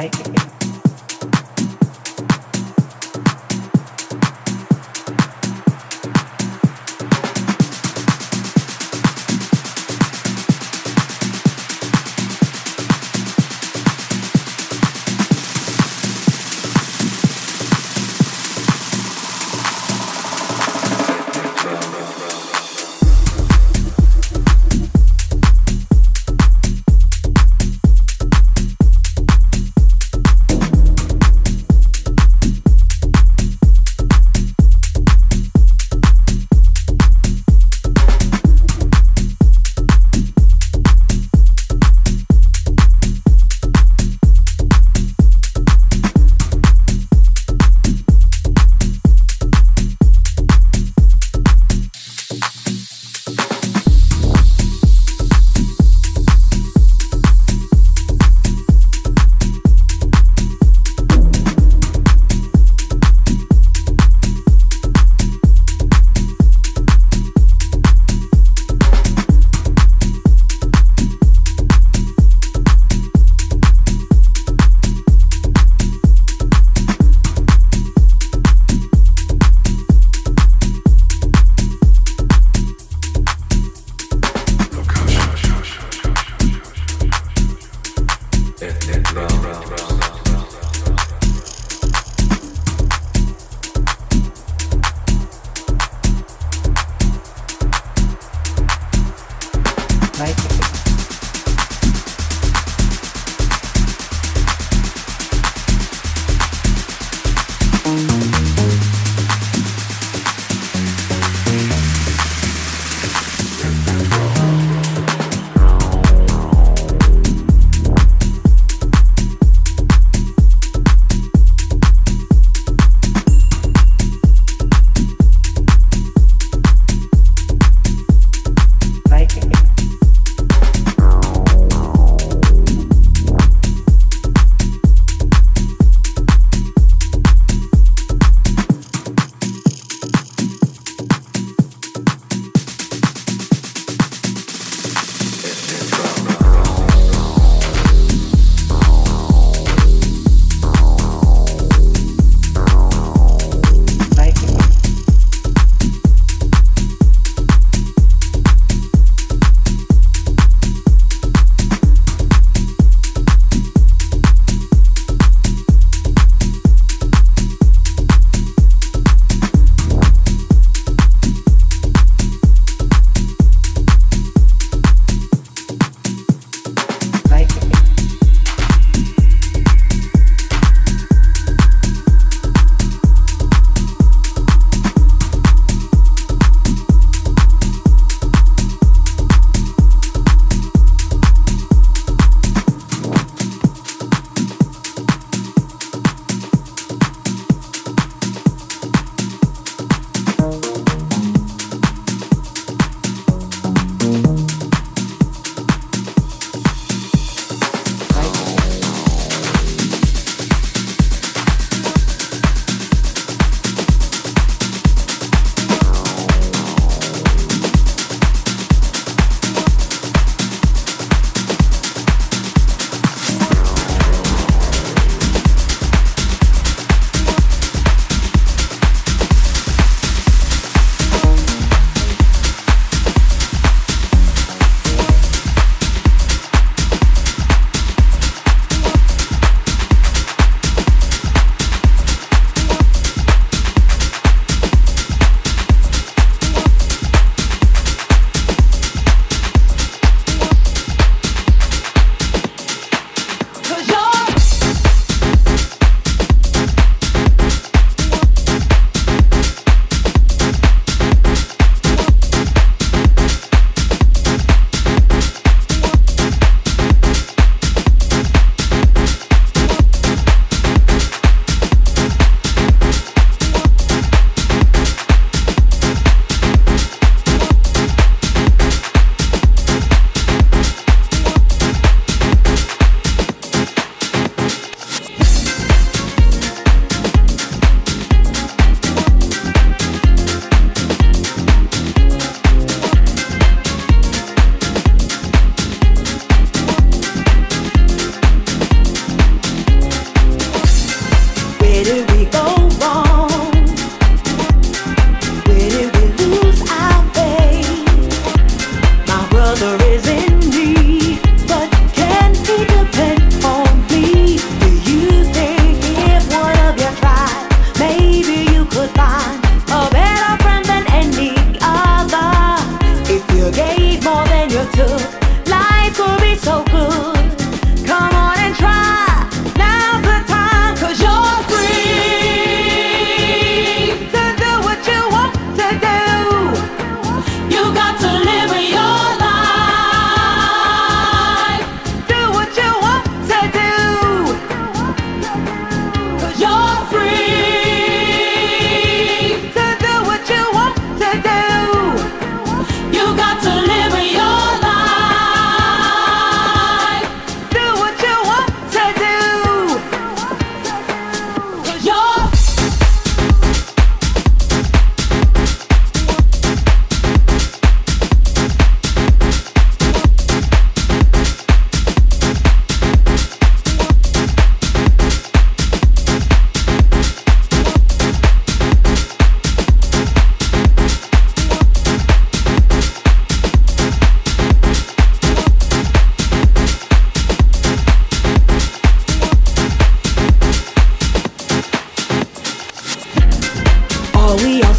[0.00, 0.49] psychic.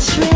[0.01, 0.30] straight.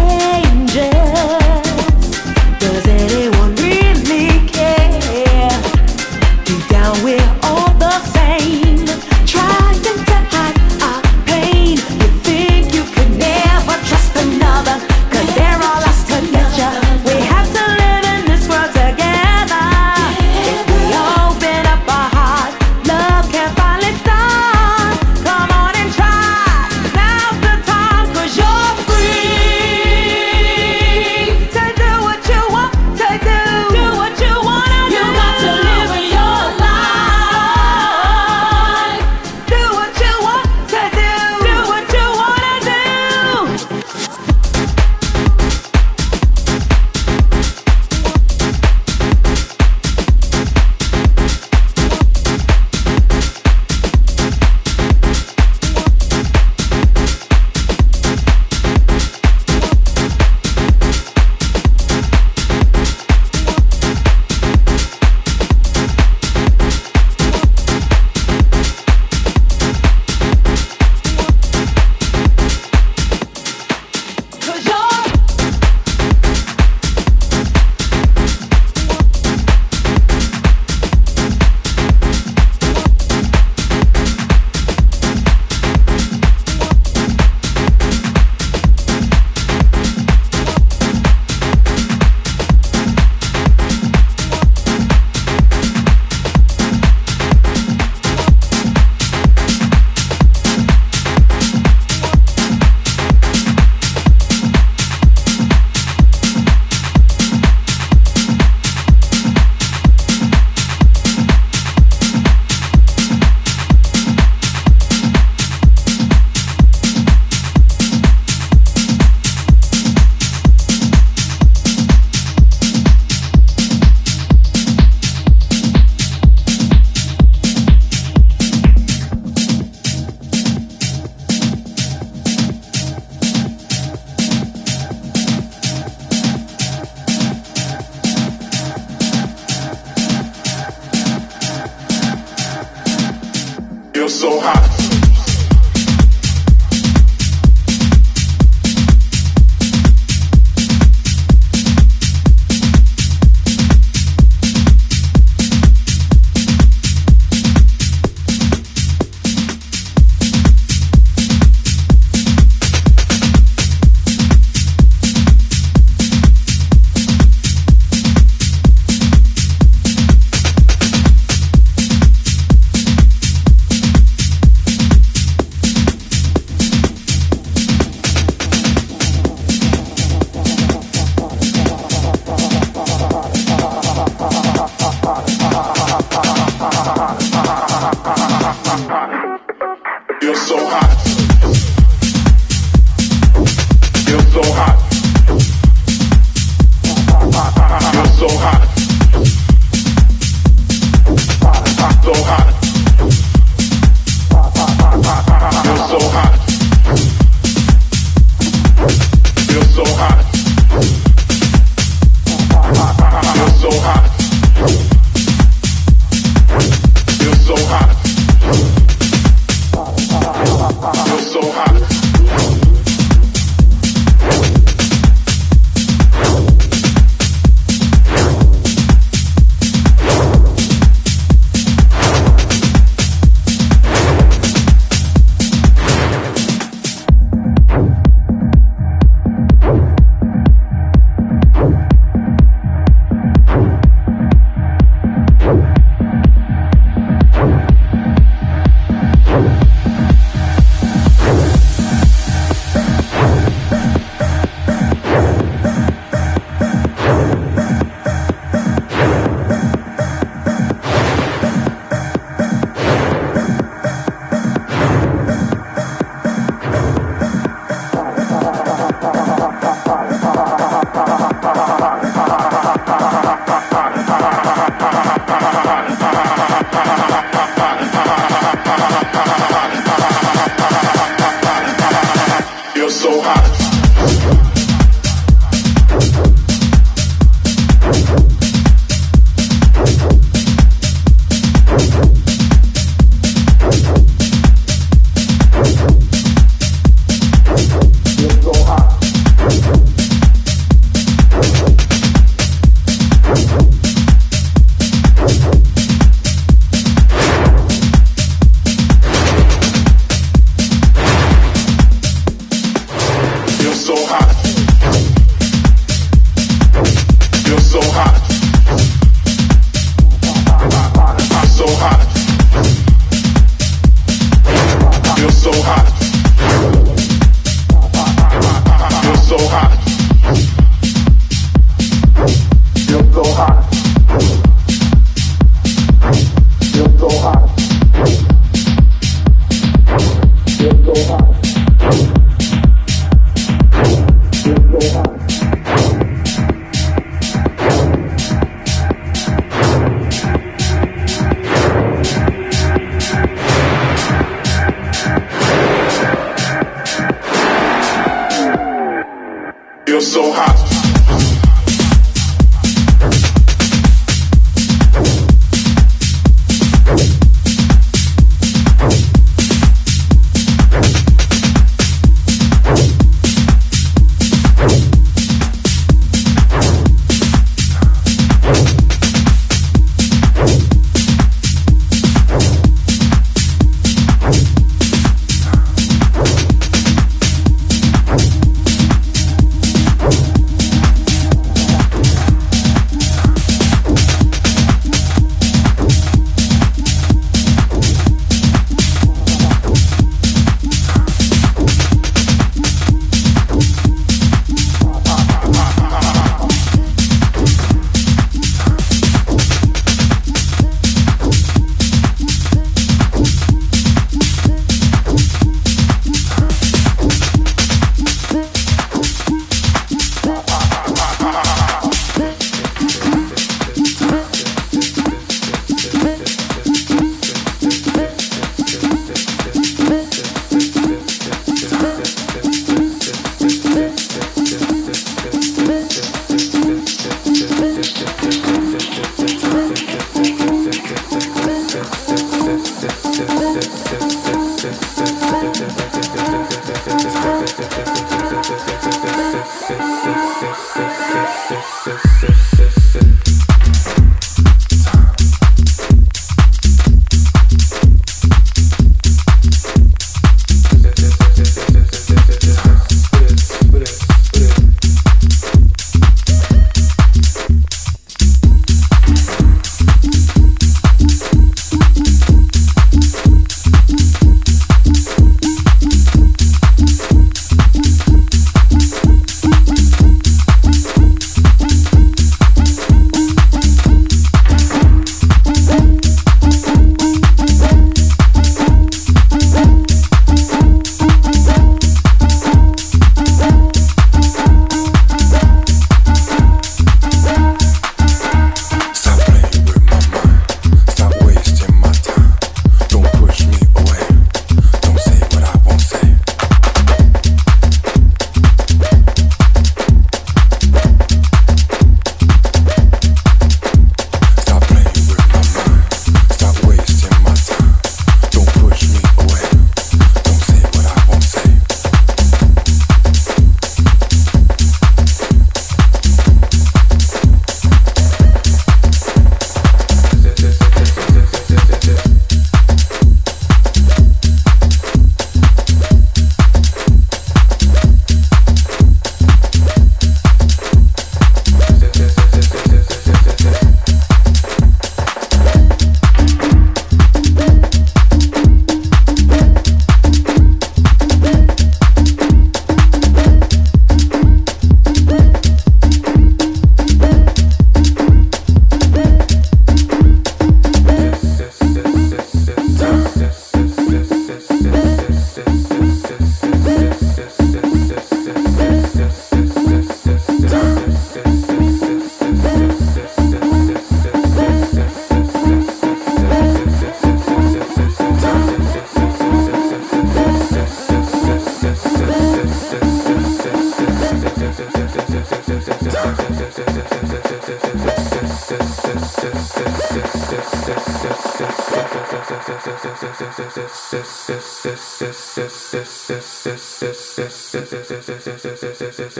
[282.96, 284.45] so hot.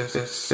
[0.08, 0.45] Thank